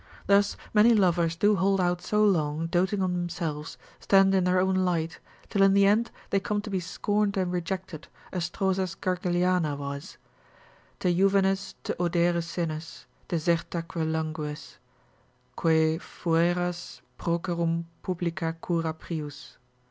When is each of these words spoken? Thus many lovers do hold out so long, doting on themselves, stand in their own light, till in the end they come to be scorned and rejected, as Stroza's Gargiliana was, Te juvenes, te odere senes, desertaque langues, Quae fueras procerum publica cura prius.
Thus 0.25 0.57
many 0.73 0.95
lovers 0.95 1.35
do 1.35 1.57
hold 1.57 1.79
out 1.79 2.01
so 2.01 2.25
long, 2.25 2.65
doting 2.65 3.03
on 3.03 3.13
themselves, 3.13 3.77
stand 3.99 4.33
in 4.33 4.45
their 4.45 4.59
own 4.59 4.73
light, 4.73 5.19
till 5.47 5.61
in 5.61 5.75
the 5.75 5.85
end 5.85 6.09
they 6.31 6.39
come 6.39 6.59
to 6.61 6.71
be 6.71 6.79
scorned 6.79 7.37
and 7.37 7.51
rejected, 7.51 8.07
as 8.31 8.45
Stroza's 8.49 8.95
Gargiliana 8.95 9.77
was, 9.77 10.17
Te 10.99 11.13
juvenes, 11.15 11.75
te 11.83 11.93
odere 11.99 12.41
senes, 12.41 13.05
desertaque 13.29 13.97
langues, 14.11 14.79
Quae 15.55 15.99
fueras 15.99 17.01
procerum 17.19 17.85
publica 18.01 18.53
cura 18.59 18.93
prius. 18.95 19.59